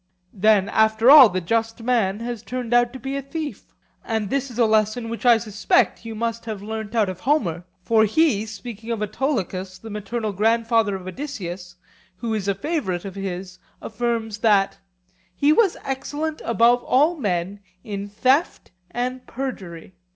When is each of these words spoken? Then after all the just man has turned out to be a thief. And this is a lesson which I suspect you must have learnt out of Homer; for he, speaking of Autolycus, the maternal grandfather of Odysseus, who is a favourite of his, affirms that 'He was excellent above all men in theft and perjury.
Then 0.33 0.67
after 0.67 1.11
all 1.11 1.29
the 1.29 1.39
just 1.41 1.83
man 1.83 2.21
has 2.21 2.41
turned 2.41 2.73
out 2.73 2.91
to 2.93 2.99
be 2.99 3.15
a 3.15 3.21
thief. 3.21 3.71
And 4.03 4.31
this 4.31 4.49
is 4.49 4.57
a 4.57 4.65
lesson 4.65 5.09
which 5.09 5.27
I 5.27 5.37
suspect 5.37 6.05
you 6.05 6.15
must 6.15 6.45
have 6.45 6.63
learnt 6.63 6.95
out 6.95 7.07
of 7.07 7.19
Homer; 7.19 7.65
for 7.83 8.05
he, 8.05 8.47
speaking 8.47 8.89
of 8.89 9.03
Autolycus, 9.03 9.77
the 9.77 9.91
maternal 9.91 10.33
grandfather 10.33 10.95
of 10.95 11.05
Odysseus, 11.07 11.75
who 12.15 12.33
is 12.33 12.47
a 12.47 12.55
favourite 12.55 13.05
of 13.05 13.13
his, 13.13 13.59
affirms 13.79 14.39
that 14.39 14.79
'He 15.35 15.53
was 15.53 15.77
excellent 15.85 16.41
above 16.45 16.81
all 16.83 17.15
men 17.15 17.59
in 17.83 18.09
theft 18.09 18.71
and 18.89 19.27
perjury. 19.27 19.93